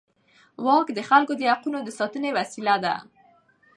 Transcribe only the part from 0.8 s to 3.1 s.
د خلکو د حقونو د ساتنې وسیله ده.